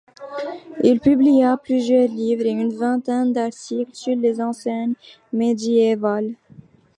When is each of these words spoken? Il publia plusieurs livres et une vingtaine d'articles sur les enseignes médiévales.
Il 0.83 0.99
publia 0.99 1.57
plusieurs 1.57 2.07
livres 2.09 2.47
et 2.47 2.49
une 2.49 2.73
vingtaine 2.75 3.31
d'articles 3.33 3.93
sur 3.93 4.15
les 4.15 4.41
enseignes 4.41 4.95
médiévales. 5.31 6.33